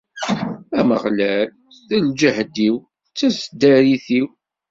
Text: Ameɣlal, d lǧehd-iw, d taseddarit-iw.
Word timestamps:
Ameɣlal, 0.79 1.49
d 1.87 1.89
lǧehd-iw, 2.05 2.75
d 2.83 2.85
taseddarit-iw. 3.17 4.27